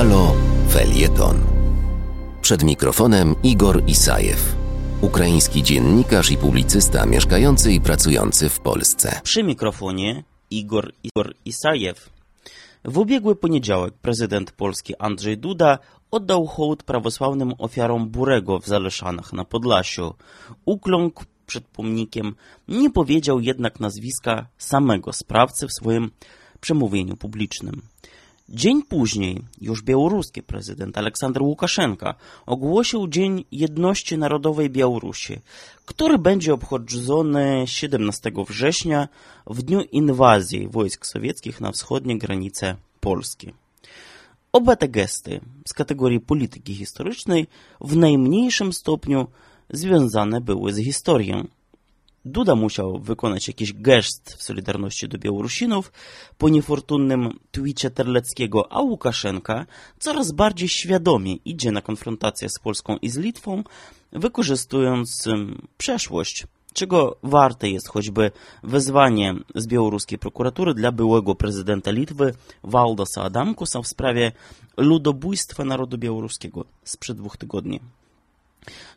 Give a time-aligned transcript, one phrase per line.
[0.00, 0.34] Halo
[0.68, 1.36] Felieton.
[2.42, 4.56] Przed mikrofonem Igor Isajew,
[5.00, 9.20] ukraiński dziennikarz i publicysta mieszkający i pracujący w Polsce.
[9.22, 12.10] Przy mikrofonie Igor, Igor Isajew.
[12.84, 15.78] W ubiegły poniedziałek prezydent Polski Andrzej Duda
[16.10, 20.14] oddał hołd prawosławnym ofiarom Burego w Zaleszanach na Podlasiu.
[20.64, 22.34] Ukląkł przed pomnikiem,
[22.68, 26.10] nie powiedział jednak nazwiska samego sprawcy w swoim
[26.60, 27.82] przemówieniu publicznym.
[28.50, 32.14] Dzień później już białoruski prezydent Aleksander Łukaszenka
[32.46, 35.40] ogłosił Dzień Jedności Narodowej Białorusi,
[35.84, 39.08] który będzie obchodzony 17 września
[39.46, 43.52] w dniu inwazji wojsk sowieckich na wschodnie granice Polski.
[44.52, 47.46] Oba te gesty z kategorii polityki historycznej
[47.80, 49.26] w najmniejszym stopniu
[49.70, 51.46] związane były z historią.
[52.24, 55.92] Duda musiał wykonać jakiś gest w solidarności do Białorusinów
[56.38, 59.66] po niefortunnym twicie Terleckiego, a Łukaszenka
[59.98, 63.64] coraz bardziej świadomie idzie na konfrontację z Polską i z Litwą,
[64.12, 65.28] wykorzystując
[65.78, 68.30] przeszłość, czego warte jest choćby
[68.62, 74.32] wezwanie z białoruskiej prokuratury dla byłego prezydenta Litwy Waldosa Adamkusa w sprawie
[74.76, 77.80] ludobójstwa narodu białoruskiego sprzed dwóch tygodni.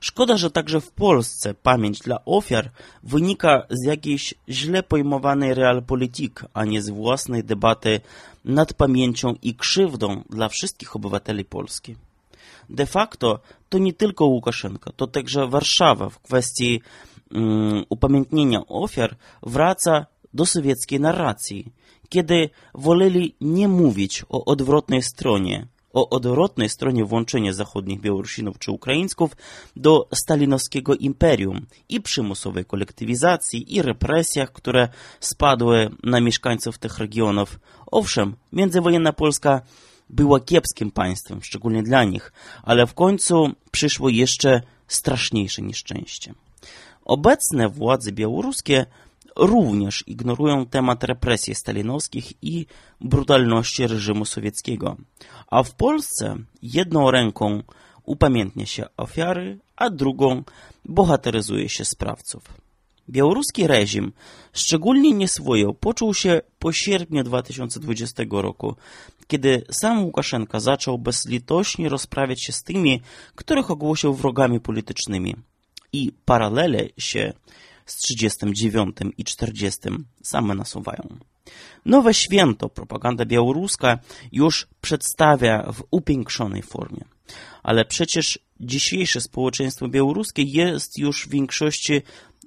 [0.03, 2.71] Szkoda, że także w Polsce pamięć dla ofiar
[3.03, 8.01] wynika z jakiejś źle pojmowanej realpolitik, a nie z własnej debaty
[8.45, 11.95] nad pamięcią i krzywdą dla wszystkich obywateli Polski.
[12.69, 16.81] De facto to nie tylko Łukaszenka, to także Warszawa w kwestii
[17.31, 21.71] um, upamiętnienia ofiar wraca do sowieckiej narracji,
[22.09, 29.31] kiedy woleli nie mówić o odwrotnej stronie, o odwrotnej stronie włączenia zachodnich Białorusinów czy Ukraińców
[29.75, 34.87] do stalinowskiego imperium i przymusowej kolektywizacji i represjach, które
[35.19, 37.59] spadły na mieszkańców tych regionów.
[37.91, 39.61] Owszem, międzywojenna Polska
[40.09, 42.31] była kiepskim państwem, szczególnie dla nich,
[42.63, 46.33] ale w końcu przyszło jeszcze straszniejsze nieszczęście.
[47.05, 48.85] Obecne władze białoruskie
[49.35, 52.65] również ignorują temat represji stalinowskich i
[53.01, 54.97] brutalności reżimu sowieckiego,
[55.47, 57.63] a w Polsce jedną ręką
[58.03, 60.43] upamiętnia się ofiary, a drugą
[60.85, 62.43] bohateryzuje się sprawców.
[63.09, 64.11] Białoruski reżim
[64.53, 68.75] szczególnie nieswojo poczuł się po sierpniu 2020 roku,
[69.27, 73.01] kiedy sam Łukaszenka zaczął bezlitośnie rozprawiać się z tymi,
[73.35, 75.35] których ogłosił wrogami politycznymi.
[75.93, 77.33] I paralele się
[77.85, 79.79] z 39 i 40
[80.23, 81.17] same nasuwają.
[81.85, 83.99] Nowe święto propaganda białoruska
[84.31, 87.05] już przedstawia w upiększonej formie.
[87.63, 92.01] Ale przecież dzisiejsze społeczeństwo białoruskie jest już w większości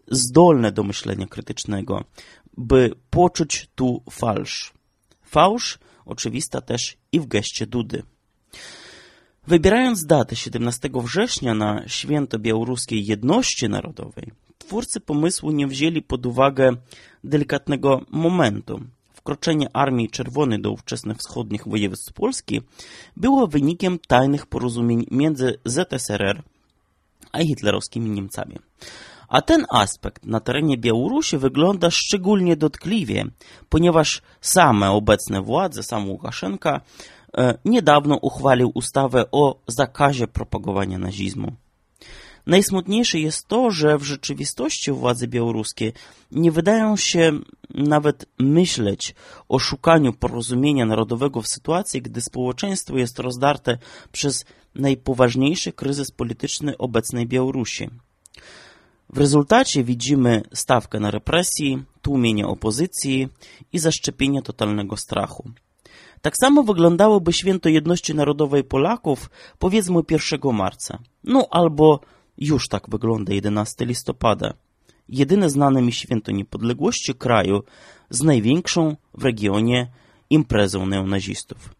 [0.08, 2.04] zdolne do myślenia krytycznego,
[2.56, 4.72] by poczuć tu falsz.
[5.22, 8.02] Fałsz oczywista też i w geście Dudy.
[9.46, 14.32] Wybierając datę 17 września na święto białoruskiej jedności narodowej,
[14.66, 16.76] twórcy pomysłu nie wzięli pod uwagę
[17.24, 18.80] delikatnego momentu.
[19.12, 22.60] Wkroczenie Armii Czerwonej do ówczesnych wschodnich województw Polski
[23.16, 26.42] było wynikiem tajnych porozumień między ZSRR
[27.32, 28.56] a hitlerowskimi Niemcami.
[29.28, 33.24] A ten aspekt na terenie Białorusi wygląda szczególnie dotkliwie,
[33.68, 36.80] ponieważ same obecne władze, sam Łukaszenka,
[37.38, 41.52] e, niedawno uchwalił ustawę o zakazie propagowania nazizmu.
[42.46, 45.92] Najsmutniejsze jest to, że w rzeczywistości władze białoruskie
[46.30, 47.32] nie wydają się
[47.74, 49.14] nawet myśleć
[49.48, 53.78] o szukaniu porozumienia narodowego w sytuacji, gdy społeczeństwo jest rozdarte
[54.12, 57.90] przez najpoważniejszy kryzys polityczny obecnej Białorusi.
[59.10, 63.28] W rezultacie widzimy stawkę na represji, tłumienie opozycji
[63.72, 65.50] i zaszczepienie totalnego strachu.
[66.20, 72.00] Tak samo wyglądałoby święto jedności narodowej Polaków powiedzmy 1 marca, no albo
[72.38, 74.54] już tak wygląda 11 listopada.
[75.08, 77.62] Jedyne znane mi święto niepodległości kraju
[78.10, 79.88] z największą w regionie
[80.30, 81.74] imprezą neonazistów.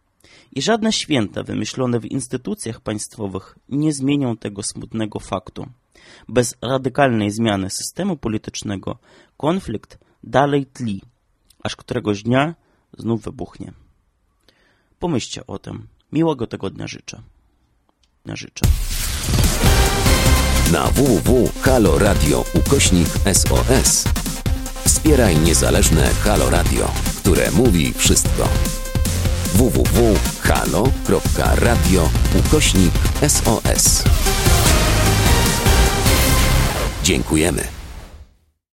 [0.51, 5.67] I żadne święta wymyślone w instytucjach państwowych nie zmienią tego smutnego faktu.
[6.27, 8.97] Bez radykalnej zmiany systemu politycznego
[9.37, 11.01] konflikt dalej tli,
[11.63, 12.55] aż któregoś dnia
[12.97, 13.73] znów wybuchnie.
[14.99, 15.87] Pomyślcie o tym.
[16.11, 17.21] Miłego tego dnia życzę.
[18.33, 19.76] życzę na
[20.97, 24.03] www.haloradio ukośnik SOS.
[24.85, 28.49] Wspieraj niezależne Halo Radio, które mówi wszystko.
[29.53, 30.09] www.halo.radio
[32.39, 32.93] ukośnik
[33.27, 34.03] SOS.
[37.03, 37.76] Dziękujemy.